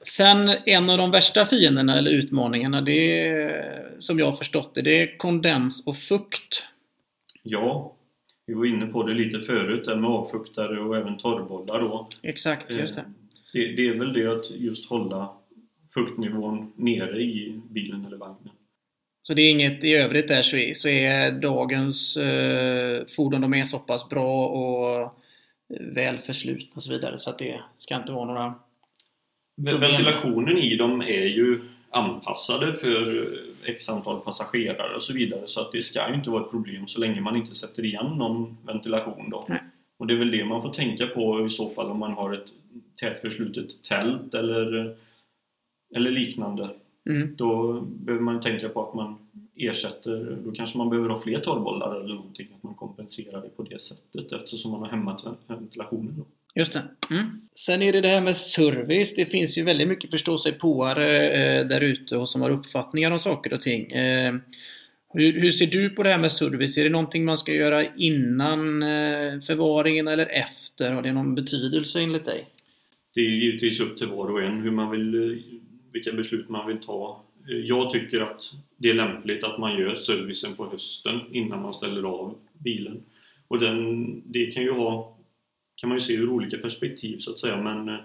Sen 0.01 0.49
en 0.65 0.89
av 0.89 0.97
de 0.97 1.11
värsta 1.11 1.45
fienderna 1.45 1.97
eller 1.97 2.11
utmaningarna, 2.11 2.81
det 2.81 3.27
är, 3.27 3.91
som 3.99 4.19
jag 4.19 4.25
har 4.25 4.37
förstått 4.37 4.75
det, 4.75 4.81
det 4.81 5.01
är 5.01 5.17
kondens 5.17 5.87
och 5.87 5.97
fukt. 5.97 6.63
Ja, 7.43 7.93
vi 8.47 8.53
var 8.53 8.65
inne 8.65 8.85
på 8.85 9.03
det 9.03 9.13
lite 9.13 9.39
förut 9.39 9.85
där 9.85 9.95
med 9.95 10.09
avfuktare 10.09 10.79
och 10.79 10.97
även 10.97 11.17
torrbollar 11.17 11.79
då. 11.79 12.09
Exakt, 12.21 12.71
just 12.71 12.95
det. 12.95 13.01
Eh, 13.01 13.07
det. 13.53 13.75
Det 13.75 13.87
är 13.87 13.99
väl 13.99 14.13
det 14.13 14.27
att 14.27 14.51
just 14.51 14.89
hålla 14.89 15.29
fuktnivån 15.93 16.73
nere 16.75 17.21
i 17.21 17.61
bilen 17.69 18.05
eller 18.05 18.17
vagnen. 18.17 18.53
Så 19.27 19.33
det 19.33 19.41
är 19.41 19.51
inget 19.51 19.83
i 19.83 19.93
övrigt 19.93 20.27
där 20.27 20.41
så 20.41 20.57
är, 20.57 20.73
så 20.73 20.87
är 20.87 21.31
dagens 21.31 22.17
eh, 22.17 23.05
fordon, 23.15 23.41
de 23.41 23.53
är 23.53 23.63
så 23.63 23.79
pass 23.79 24.09
bra 24.09 24.47
och 24.47 25.01
eh, 25.01 25.09
väl 25.79 26.17
förslutna 26.17 26.71
och 26.75 26.83
så 26.83 26.91
vidare 26.91 27.19
så 27.19 27.29
att 27.29 27.39
det 27.39 27.59
ska 27.75 27.95
inte 27.95 28.11
vara 28.11 28.25
några... 28.25 28.53
Problem. 29.55 29.79
Ventilationen 29.81 30.57
i 30.57 30.75
dem 30.75 31.01
är 31.01 31.25
ju 31.25 31.59
anpassade 31.89 32.73
för 32.73 33.27
x 33.65 33.89
antal 33.89 34.21
passagerare 34.21 34.95
och 34.95 35.03
så 35.03 35.13
vidare 35.13 35.41
så 35.45 35.61
att 35.61 35.71
det 35.71 35.81
ska 35.81 36.09
ju 36.09 36.15
inte 36.15 36.29
vara 36.29 36.43
ett 36.43 36.51
problem 36.51 36.87
så 36.87 36.99
länge 36.99 37.21
man 37.21 37.35
inte 37.35 37.55
sätter 37.55 37.85
igen 37.85 38.17
någon 38.17 38.57
ventilation 38.65 39.29
då. 39.29 39.45
Nej. 39.49 39.59
Och 39.97 40.07
det 40.07 40.13
är 40.13 40.17
väl 40.17 40.31
det 40.31 40.45
man 40.45 40.61
får 40.61 40.73
tänka 40.73 41.07
på 41.07 41.45
i 41.45 41.49
så 41.49 41.69
fall 41.69 41.91
om 41.91 41.99
man 41.99 42.13
har 42.13 42.33
ett 42.33 42.47
tätförslutet 42.99 43.83
tält 43.83 44.33
eller, 44.33 44.95
eller 45.95 46.11
liknande. 46.11 46.69
Mm. 47.07 47.35
Då 47.35 47.81
behöver 47.81 48.23
man 48.23 48.41
tänka 48.41 48.69
på 48.69 48.87
att 48.87 48.93
man 48.93 49.17
ersätter, 49.55 50.37
då 50.45 50.51
kanske 50.51 50.77
man 50.77 50.89
behöver 50.89 51.09
ha 51.09 51.21
fler 51.21 51.39
torrbollar 51.39 51.95
eller 51.95 52.15
någonting, 52.15 52.47
att 52.55 52.63
man 52.63 52.73
kompenserar 52.75 53.41
det 53.41 53.49
på 53.49 53.63
det 53.63 53.81
sättet 53.81 54.31
eftersom 54.31 54.71
man 54.71 54.79
har 54.79 54.87
hämmat 54.87 55.25
ventilationen. 55.47 56.13
Då. 56.17 56.25
Just 56.55 56.73
det. 56.73 56.83
Mm. 57.09 57.41
Sen 57.55 57.81
är 57.81 57.93
det 57.93 58.01
det 58.01 58.07
här 58.07 58.21
med 58.21 58.35
service. 58.35 59.15
Det 59.15 59.25
finns 59.25 59.57
ju 59.57 59.63
väldigt 59.63 59.87
mycket 59.87 60.11
förståsigpåare 60.11 61.29
eh, 61.29 61.67
där 61.67 61.81
ute 61.81 62.17
och 62.17 62.29
som 62.29 62.41
har 62.41 62.49
uppfattningar 62.49 63.11
om 63.11 63.19
saker 63.19 63.53
och 63.53 63.61
ting. 63.61 63.91
Eh, 63.91 64.33
Hur, 65.13 65.33
hur, 65.41 65.51
ser 65.51 65.67
du 65.67 65.89
på 65.89 66.03
det 66.03 66.09
här 66.09 66.17
med 66.17 66.31
service? 66.31 66.77
Är 66.77 66.83
det 66.83 66.89
någonting 66.89 67.25
man 67.25 67.37
ska 67.37 67.53
göra 67.53 67.83
innan 67.95 68.83
eh, 68.83 69.39
förvaringen 69.39 70.07
eller 70.07 70.25
efter? 70.25 70.93
Har 70.93 71.01
det 71.01 71.13
någon 71.13 71.35
betydelse 71.35 72.01
enligt 72.01 72.25
dig? 72.25 72.45
Det 73.13 73.21
är 73.21 73.29
givetvis 73.29 73.79
upp 73.79 73.97
till 73.97 74.07
var 74.07 74.31
och 74.31 74.41
en 74.41 74.61
hur 74.61 74.71
man 74.71 74.91
vill, 74.91 75.15
eh, 75.15 75.37
vilka 75.97 76.17
beslut 76.17 76.49
man 76.49 76.67
vill 76.67 76.77
ta. 76.77 77.21
Eh, 77.49 77.55
jag 77.55 77.91
tycker 77.91 78.21
att 78.21 78.51
det 78.77 78.89
är 78.89 78.93
lämpligt 78.93 79.43
att 79.43 79.59
man 79.59 79.77
gör 79.79 79.95
servicen 79.95 80.55
på 80.55 80.65
hösten 80.65 81.19
innan 81.31 81.61
man 81.61 81.73
ställer 81.73 82.03
av 82.03 82.35
bilen. 82.53 83.03
Och 83.47 83.59
den, 83.59 84.21
det 84.25 84.45
kan 84.45 84.63
ju 84.63 84.71
ha, 84.71 85.17
kan 85.75 85.89
man 85.89 85.97
ju 85.97 86.01
se 86.01 86.13
ur 86.13 86.29
olika 86.29 86.57
perspektiv 86.57 87.17
så 87.17 87.31
att 87.31 87.39
säga 87.39 87.61
men 87.61 87.97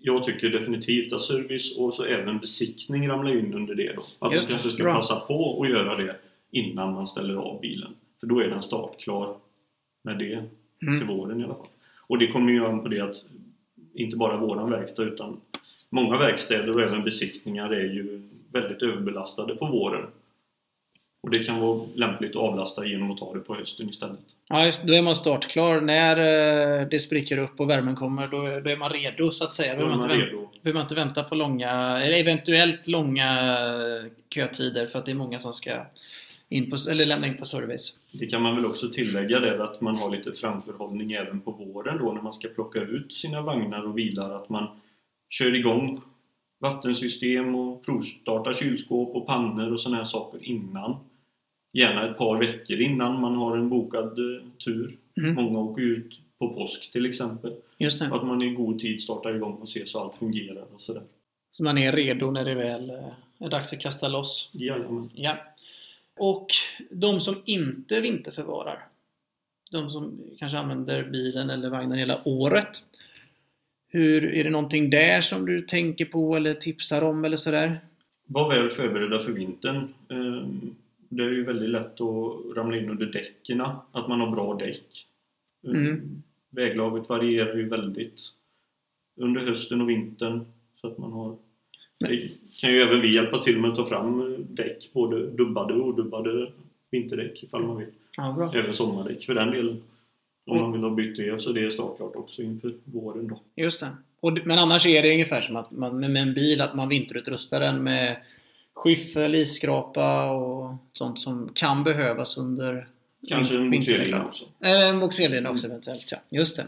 jag 0.00 0.24
tycker 0.24 0.50
definitivt 0.50 1.12
att 1.12 1.22
service 1.22 1.76
och 1.76 1.94
så 1.94 2.04
även 2.04 2.38
besiktning 2.38 3.08
ramlar 3.08 3.38
in 3.38 3.54
under 3.54 3.74
det 3.74 3.92
då. 3.92 4.02
Att 4.18 4.32
man 4.32 4.46
kanske 4.48 4.70
ska 4.70 4.82
Bra. 4.82 4.94
passa 4.94 5.20
på 5.20 5.62
att 5.62 5.70
göra 5.70 5.96
det 5.96 6.16
innan 6.50 6.94
man 6.94 7.06
ställer 7.06 7.34
av 7.34 7.60
bilen. 7.60 7.94
För 8.20 8.26
då 8.26 8.40
är 8.40 8.48
den 8.48 8.62
startklar 8.62 9.36
med 10.02 10.18
det 10.18 10.32
mm. 10.82 10.98
till 10.98 11.06
våren 11.06 11.40
i 11.40 11.44
alla 11.44 11.54
fall. 11.54 11.68
Och 11.96 12.18
det 12.18 12.26
kommer 12.26 12.52
ju 12.52 12.66
an 12.66 12.82
på 12.82 12.88
det 12.88 13.00
att 13.00 13.24
inte 13.94 14.16
bara 14.16 14.36
våran 14.36 14.70
verkstad 14.70 15.02
utan 15.02 15.40
många 15.90 16.18
verkstäder 16.18 16.70
och 16.70 16.82
även 16.82 17.04
besiktningar 17.04 17.70
är 17.70 17.84
ju 17.84 18.22
väldigt 18.52 18.82
överbelastade 18.82 19.56
på 19.56 19.66
våren. 19.66 20.06
Och 21.22 21.30
det 21.30 21.44
kan 21.44 21.60
vara 21.60 21.86
lämpligt 21.94 22.30
att 22.30 22.42
avlasta 22.42 22.86
genom 22.86 23.10
att 23.10 23.18
ta 23.18 23.34
det 23.34 23.40
på 23.40 23.54
hösten 23.54 23.88
istället. 23.88 24.20
Ja, 24.48 24.66
just, 24.66 24.82
då 24.82 24.94
är 24.94 25.02
man 25.02 25.16
startklar. 25.16 25.80
När 25.80 26.16
eh, 26.80 26.88
det 26.88 26.98
spricker 26.98 27.38
upp 27.38 27.60
och 27.60 27.70
värmen 27.70 27.96
kommer, 27.96 28.28
då, 28.28 28.60
då 28.60 28.70
är 28.70 28.76
man 28.76 28.90
redo 28.90 29.30
så 29.30 29.44
att 29.44 29.52
säga. 29.52 29.74
Då 29.74 29.76
behöver 29.76 29.96
man, 29.96 30.08
vänta, 30.08 30.26
behöver 30.62 30.78
man 30.78 30.82
inte 30.82 30.94
vänta 30.94 31.22
på 31.22 31.34
långa, 31.34 31.70
eller 32.00 32.20
eventuellt 32.20 32.86
långa 32.86 33.48
kötider 34.34 34.86
för 34.86 34.98
att 34.98 35.06
det 35.06 35.12
är 35.12 35.16
många 35.16 35.38
som 35.38 35.52
ska 35.52 35.70
in 36.48 36.70
på, 36.70 36.76
eller 36.90 37.06
lämna 37.06 37.26
in 37.26 37.36
på 37.36 37.44
service. 37.44 37.98
Det 38.12 38.26
kan 38.26 38.42
man 38.42 38.56
väl 38.56 38.66
också 38.66 38.88
tillägga 38.88 39.40
det 39.40 39.64
att 39.64 39.80
man 39.80 39.96
har 39.96 40.10
lite 40.10 40.32
framförhållning 40.32 41.12
även 41.12 41.40
på 41.40 41.50
våren 41.50 41.98
då 41.98 42.12
när 42.12 42.22
man 42.22 42.32
ska 42.32 42.48
plocka 42.48 42.80
ut 42.80 43.12
sina 43.12 43.42
vagnar 43.42 43.82
och 43.82 43.94
bilar. 43.94 44.30
Att 44.30 44.48
man 44.48 44.66
kör 45.30 45.54
igång 45.54 46.02
vattensystem 46.58 47.54
och 47.54 47.84
provstartar 47.84 48.52
kylskåp 48.52 49.16
och 49.16 49.26
pannor 49.26 49.72
och 49.72 49.80
sådana 49.80 49.96
här 49.96 50.04
saker 50.04 50.44
innan 50.44 50.96
gärna 51.72 52.10
ett 52.10 52.18
par 52.18 52.38
veckor 52.38 52.80
innan 52.80 53.20
man 53.20 53.34
har 53.34 53.56
en 53.56 53.68
bokad 53.68 54.18
eh, 54.18 54.42
tur. 54.64 54.98
Mm. 55.16 55.34
Många 55.34 55.58
åker 55.58 55.82
ut 55.82 56.18
på 56.38 56.54
påsk 56.54 56.92
till 56.92 57.06
exempel. 57.06 57.52
Att 58.10 58.26
man 58.26 58.42
i 58.42 58.50
god 58.50 58.80
tid 58.80 59.02
startar 59.02 59.34
igång 59.34 59.52
och 59.52 59.68
ser 59.68 59.84
så 59.84 60.00
allt 60.00 60.14
fungerar 60.14 60.64
och 60.74 60.80
sådär. 60.80 61.02
Så 61.50 61.62
man 61.62 61.78
är 61.78 61.92
redo 61.92 62.30
när 62.30 62.44
det 62.44 62.54
väl 62.54 62.90
eh, 62.90 63.12
är 63.38 63.48
dags 63.48 63.72
att 63.72 63.80
kasta 63.80 64.08
loss? 64.08 64.50
Jajamän. 64.52 65.10
Ja. 65.14 65.36
Och 66.16 66.46
de 66.90 67.20
som 67.20 67.42
inte 67.44 68.00
vinterförvarar? 68.00 68.86
De 69.70 69.90
som 69.90 70.20
kanske 70.38 70.58
använder 70.58 71.04
bilen 71.04 71.50
eller 71.50 71.70
vagnen 71.70 71.98
hela 71.98 72.20
året? 72.24 72.82
Hur, 73.92 74.34
är 74.34 74.44
det 74.44 74.50
någonting 74.50 74.90
där 74.90 75.20
som 75.20 75.46
du 75.46 75.62
tänker 75.62 76.04
på 76.04 76.36
eller 76.36 76.54
tipsar 76.54 77.02
om 77.02 77.24
eller 77.24 77.36
sådär? 77.36 77.80
Var 78.26 78.48
väl 78.48 78.70
förberedda 78.70 79.18
för 79.18 79.32
vintern. 79.32 79.94
Ehm, 80.08 80.74
det 81.08 81.24
är 81.24 81.30
ju 81.30 81.44
väldigt 81.44 81.70
lätt 81.70 82.00
att 82.00 82.56
ramla 82.56 82.76
in 82.76 82.90
under 82.90 83.06
däcken, 83.06 83.60
att 83.92 84.08
man 84.08 84.20
har 84.20 84.30
bra 84.30 84.54
däck. 84.54 85.06
Mm. 85.66 86.22
Väglaget 86.50 87.08
varierar 87.08 87.56
ju 87.56 87.68
väldigt 87.68 88.20
under 89.16 89.40
hösten 89.40 89.80
och 89.80 89.90
vintern. 89.90 90.44
Så 90.80 90.86
att 90.86 90.98
man 90.98 91.12
har... 91.12 91.36
Det 91.98 92.30
kan 92.60 92.72
ju 92.72 92.80
även 92.82 93.00
vi 93.00 93.14
hjälpa 93.14 93.38
till 93.38 93.58
med 93.58 93.70
att 93.70 93.76
ta 93.76 93.86
fram 93.86 94.36
däck, 94.48 94.90
både 94.92 95.26
dubbade 95.26 95.74
och 95.74 95.86
odubbade 95.86 96.52
vinterdäck 96.90 97.42
ifall 97.42 97.66
man 97.66 97.78
vill. 97.78 97.88
Ja, 98.16 98.52
även 98.54 98.74
sommardäck 98.74 99.24
för 99.24 99.34
den 99.34 99.50
delen. 99.50 99.82
Om 100.50 100.62
man 100.62 100.72
vill 100.72 100.82
ha 100.82 100.90
bytt 100.90 101.16
det 101.16 101.42
så 101.42 101.52
det 101.52 101.64
är 101.64 101.70
startklart 101.70 102.16
också 102.16 102.42
inför 102.42 102.74
våren 102.84 103.28
då. 103.28 103.40
Just 103.56 103.80
det. 103.80 103.88
Och, 104.20 104.38
men 104.44 104.58
annars 104.58 104.86
är 104.86 105.02
det 105.02 105.12
ungefär 105.12 105.42
som 105.42 105.56
att 105.56 105.70
man 105.70 106.00
med 106.00 106.22
en 106.22 106.34
bil 106.34 106.60
att 106.60 106.74
man 106.74 106.88
vinterutrustar 106.88 107.60
den 107.60 107.82
med 107.82 108.16
skyffel, 108.74 109.34
isskrapa 109.34 110.30
och 110.30 110.74
sånt 110.92 111.20
som 111.20 111.50
kan 111.54 111.84
behövas 111.84 112.36
under 112.36 112.88
Kanske 113.28 113.56
en 113.56 113.70
boxerlina 113.70 114.24
också. 114.24 114.44
Eller 114.60 114.90
en 114.90 115.00
boxerlina 115.00 115.50
också 115.50 115.66
mm. 115.66 115.74
eventuellt, 115.74 116.12
ja. 116.12 116.18
Just 116.28 116.56
det. 116.56 116.66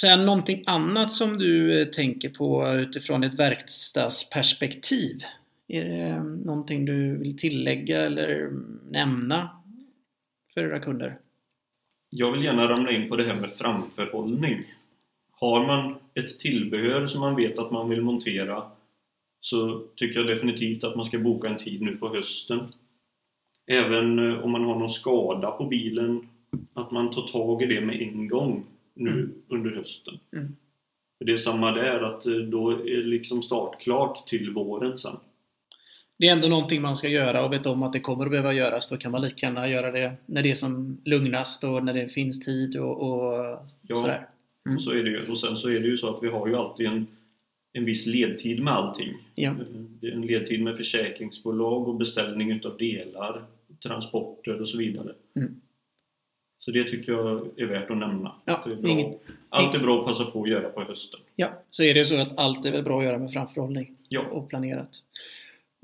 Sen 0.00 0.26
någonting 0.26 0.62
annat 0.66 1.12
som 1.12 1.38
du 1.38 1.80
eh, 1.80 1.86
tänker 1.86 2.28
på 2.28 2.68
utifrån 2.68 3.24
ett 3.24 3.34
verkstadsperspektiv? 3.34 5.22
Är 5.68 5.84
det 5.84 6.00
eh, 6.00 6.22
någonting 6.24 6.84
du 6.84 7.18
vill 7.18 7.36
tillägga 7.36 8.02
eller 8.02 8.50
nämna 8.90 9.50
för 10.54 10.64
era 10.64 10.80
kunder? 10.80 11.18
Jag 12.16 12.32
vill 12.32 12.44
gärna 12.44 12.68
ramla 12.68 12.92
in 12.92 13.08
på 13.08 13.16
det 13.16 13.24
här 13.24 13.40
med 13.40 13.52
framförhållning. 13.52 14.62
Har 15.32 15.66
man 15.66 15.94
ett 16.14 16.38
tillbehör 16.38 17.06
som 17.06 17.20
man 17.20 17.36
vet 17.36 17.58
att 17.58 17.70
man 17.70 17.88
vill 17.88 18.02
montera 18.02 18.62
så 19.40 19.86
tycker 19.96 20.20
jag 20.20 20.26
definitivt 20.26 20.84
att 20.84 20.96
man 20.96 21.04
ska 21.04 21.18
boka 21.18 21.48
en 21.48 21.56
tid 21.56 21.82
nu 21.82 21.96
på 21.96 22.08
hösten. 22.08 22.60
Även 23.66 24.18
eh, 24.18 24.44
om 24.44 24.50
man 24.50 24.64
har 24.64 24.78
någon 24.78 24.90
skada 24.90 25.50
på 25.50 25.64
bilen, 25.64 26.28
att 26.74 26.90
man 26.90 27.10
tar 27.10 27.26
tag 27.26 27.62
i 27.62 27.66
det 27.66 27.80
med 27.80 28.02
en 28.02 28.28
gång 28.28 28.66
nu 28.94 29.10
mm. 29.10 29.32
under 29.48 29.70
hösten. 29.70 30.18
Mm. 30.32 30.56
För 31.18 31.24
det 31.24 31.32
är 31.32 31.36
samma 31.36 31.72
där, 31.72 32.00
att 32.02 32.26
eh, 32.26 32.34
då 32.34 32.70
är 32.70 33.02
liksom 33.02 33.42
startklart 33.42 34.26
till 34.26 34.50
våren 34.50 34.98
sen. 34.98 35.16
Det 36.18 36.28
är 36.28 36.32
ändå 36.32 36.48
någonting 36.48 36.82
man 36.82 36.96
ska 36.96 37.08
göra 37.08 37.44
och 37.44 37.52
vet 37.52 37.66
om 37.66 37.82
att 37.82 37.92
det 37.92 38.00
kommer 38.00 38.24
att 38.24 38.30
behöva 38.30 38.52
göras. 38.52 38.88
Då 38.88 38.96
kan 38.96 39.12
man 39.12 39.22
lika 39.22 39.46
gärna 39.46 39.68
göra 39.68 39.90
det 39.90 40.12
när 40.26 40.42
det 40.42 40.50
är 40.50 40.54
som 40.56 40.98
lugnast 41.04 41.64
och 41.64 41.84
när 41.84 41.94
det 41.94 42.08
finns 42.08 42.40
tid 42.40 42.76
och, 42.76 43.02
och 43.02 43.58
ja, 43.82 43.96
sådär. 43.96 44.28
Mm. 44.66 44.78
så 44.78 44.90
är 44.90 45.04
det 45.04 45.10
ju. 45.10 45.26
Och 45.30 45.38
sen 45.38 45.56
så 45.56 45.68
är 45.68 45.80
det 45.80 45.86
ju 45.86 45.96
så 45.96 46.16
att 46.16 46.22
vi 46.22 46.28
har 46.28 46.48
ju 46.48 46.56
alltid 46.56 46.86
en 46.86 47.06
en 47.76 47.84
viss 47.84 48.06
ledtid 48.06 48.62
med 48.62 48.74
allting. 48.74 49.14
Ja. 49.34 49.54
En 50.00 50.26
ledtid 50.26 50.62
med 50.62 50.76
försäkringsbolag 50.76 51.88
och 51.88 51.94
beställning 51.94 52.50
utav 52.50 52.76
delar, 52.76 53.44
transporter 53.82 54.60
och 54.60 54.68
så 54.68 54.78
vidare. 54.78 55.14
Mm. 55.36 55.60
Så 56.58 56.70
det 56.70 56.84
tycker 56.84 57.12
jag 57.12 57.48
är 57.56 57.66
värt 57.66 57.90
att 57.90 57.96
nämna. 57.96 58.32
Ja, 58.44 58.62
det 58.66 58.72
är 58.72 58.76
bra. 58.76 58.90
Inget, 58.90 59.20
allt 59.48 59.74
är 59.74 59.78
bra 59.78 60.00
att 60.00 60.06
passa 60.06 60.24
på 60.24 60.42
att 60.42 60.48
göra 60.48 60.68
på 60.68 60.84
hösten. 60.84 61.20
Ja, 61.36 61.62
så 61.70 61.82
är 61.82 61.94
det 61.94 62.04
så 62.04 62.20
att 62.20 62.38
allt 62.38 62.66
är 62.66 62.72
väl 62.72 62.82
bra 62.82 62.98
att 62.98 63.04
göra 63.04 63.18
med 63.18 63.32
framförhållning 63.32 63.96
ja. 64.08 64.20
och 64.30 64.48
planerat. 64.48 65.02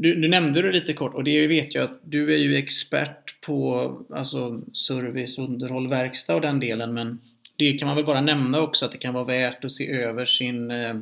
Du, 0.02 0.14
du, 0.14 0.28
nämnde 0.28 0.62
det 0.62 0.72
lite 0.72 0.92
kort 0.92 1.14
och 1.14 1.24
det 1.24 1.46
vet 1.46 1.74
jag 1.74 1.84
att 1.84 2.00
du 2.04 2.34
är 2.34 2.38
ju 2.38 2.56
expert 2.56 3.40
på 3.40 3.96
alltså, 4.10 4.62
service, 4.72 5.38
underhåll, 5.38 5.88
verkstad 5.88 6.34
och 6.34 6.40
den 6.40 6.60
delen 6.60 6.94
men 6.94 7.18
det 7.56 7.72
kan 7.72 7.88
man 7.88 7.96
väl 7.96 8.04
bara 8.04 8.20
nämna 8.20 8.60
också 8.60 8.86
att 8.86 8.92
det 8.92 8.98
kan 8.98 9.14
vara 9.14 9.24
värt 9.24 9.64
att 9.64 9.72
se 9.72 9.90
över 9.90 10.24
sin 10.24 10.70
eh, 10.70 10.96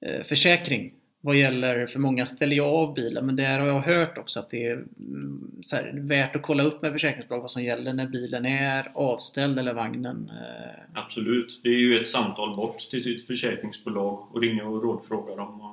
eh 0.00 0.24
försäkring 0.24 0.92
vad 1.24 1.36
gäller, 1.36 1.86
för 1.86 1.98
många 1.98 2.26
ställer 2.26 2.56
jag 2.56 2.74
av 2.74 2.94
bilen, 2.94 3.26
men 3.26 3.36
där 3.36 3.60
har 3.60 3.66
jag 3.66 3.80
hört 3.80 4.18
också 4.18 4.40
att 4.40 4.50
det 4.50 4.66
är 4.66 4.72
mm, 4.72 5.62
här, 5.72 5.92
värt 5.94 6.36
att 6.36 6.42
kolla 6.42 6.62
upp 6.62 6.82
med 6.82 6.92
försäkringsbolag 6.92 7.40
vad 7.40 7.50
som 7.50 7.62
gäller 7.62 7.92
när 7.92 8.06
bilen 8.06 8.46
är 8.46 8.92
avställd 8.94 9.58
eller 9.58 9.74
vagnen. 9.74 10.30
Eh. 10.30 11.00
Absolut, 11.02 11.60
det 11.62 11.68
är 11.68 11.78
ju 11.78 12.00
ett 12.00 12.08
samtal 12.08 12.56
bort 12.56 12.78
till 12.78 13.02
sitt 13.02 13.26
försäkringsbolag 13.26 14.26
och 14.32 14.40
ringa 14.40 14.64
och 14.64 14.82
rådfråga 14.82 15.36
dem 15.36 15.71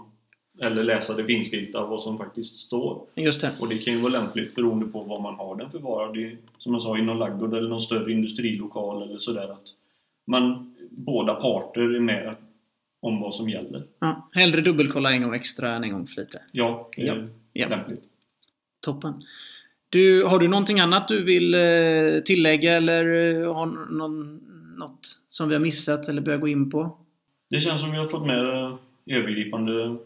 eller 0.61 0.83
läsa 0.83 1.13
det 1.13 1.25
finstilta 1.25 1.85
vad 1.85 2.03
som 2.03 2.17
faktiskt 2.17 2.55
står. 2.55 3.01
Just 3.15 3.41
det. 3.41 3.51
Och 3.59 3.67
det 3.67 3.77
kan 3.77 3.93
ju 3.93 3.99
vara 3.99 4.11
lämpligt 4.11 4.55
beroende 4.55 4.85
på 4.85 5.03
var 5.03 5.19
man 5.19 5.35
har 5.35 5.55
den 5.55 5.69
förvarad. 5.69 6.37
Som 6.57 6.73
jag 6.73 6.81
sa, 6.81 6.97
i 6.97 7.01
någon 7.01 7.19
laggård 7.19 7.53
eller 7.53 7.69
någon 7.69 7.81
större 7.81 8.11
industrilokal 8.11 9.03
eller 9.03 9.17
sådär. 9.17 9.51
Att 9.51 9.67
man, 10.27 10.75
båda 10.89 11.35
parter 11.35 11.95
är 11.95 11.99
med 11.99 12.35
om 13.01 13.21
vad 13.21 13.35
som 13.35 13.49
gäller. 13.49 13.83
Ja, 13.99 14.29
hellre 14.33 14.61
dubbelkolla 14.61 15.11
en 15.11 15.23
gång 15.23 15.35
extra 15.35 15.69
än 15.69 15.83
en 15.83 15.93
gång 15.93 16.07
för 16.07 16.21
lite. 16.21 16.41
Ja, 16.51 16.89
det 16.95 17.07
är 17.07 17.29
ja. 17.53 17.69
lämpligt. 17.69 18.03
Toppen. 18.81 19.13
Du, 19.89 20.23
har 20.23 20.39
du 20.39 20.47
någonting 20.47 20.79
annat 20.79 21.07
du 21.07 21.23
vill 21.23 21.53
eh, 21.53 22.21
tillägga 22.25 22.73
eller 22.73 23.05
eh, 23.05 23.53
har 23.53 23.65
någon, 23.95 24.39
något 24.77 25.19
som 25.27 25.49
vi 25.49 25.55
har 25.55 25.61
missat 25.61 26.09
eller 26.09 26.21
börjar 26.21 26.39
gå 26.39 26.47
in 26.47 26.71
på? 26.71 26.97
Det 27.49 27.59
känns 27.59 27.81
som 27.81 27.91
vi 27.91 27.97
har 27.97 28.05
fått 28.05 28.25
med 28.25 28.77
övergripande 29.07 29.97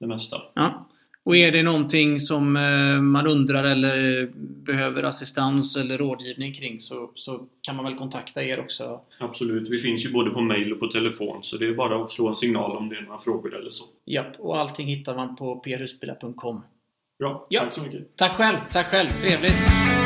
det 0.00 0.06
mesta. 0.06 0.36
Ja. 0.54 0.88
Och 1.26 1.36
är 1.36 1.52
det 1.52 1.62
någonting 1.62 2.20
som 2.20 2.56
eh, 2.56 3.00
man 3.02 3.26
undrar 3.26 3.64
eller 3.64 4.26
behöver 4.64 5.02
assistans 5.02 5.76
eller 5.76 5.98
rådgivning 5.98 6.52
kring 6.52 6.80
så, 6.80 7.10
så 7.14 7.46
kan 7.62 7.76
man 7.76 7.84
väl 7.84 7.94
kontakta 7.94 8.44
er 8.44 8.60
också? 8.60 9.00
Absolut, 9.18 9.68
vi 9.70 9.78
finns 9.78 10.04
ju 10.04 10.12
både 10.12 10.30
på 10.30 10.40
mail 10.40 10.72
och 10.72 10.80
på 10.80 10.86
telefon 10.86 11.44
så 11.44 11.56
det 11.56 11.66
är 11.66 11.74
bara 11.74 12.04
att 12.04 12.12
slå 12.12 12.28
en 12.28 12.36
signal 12.36 12.76
om 12.76 12.88
det 12.88 12.96
är 12.96 13.02
några 13.02 13.18
frågor 13.18 13.54
eller 13.54 13.70
så. 13.70 13.84
Japp, 14.04 14.36
och 14.38 14.58
allting 14.58 14.86
hittar 14.88 15.16
man 15.16 15.36
på 15.36 15.60
prhusbilar.com. 15.60 16.62
Bra, 17.18 17.46
ja. 17.50 17.60
tack 17.60 17.74
så 17.74 17.82
mycket. 17.82 18.16
Tack 18.16 18.32
själv, 18.36 18.56
tack 18.72 18.90
själv, 18.90 19.08
trevligt! 19.08 20.05